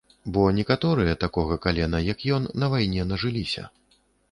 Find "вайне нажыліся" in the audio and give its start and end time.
2.77-3.71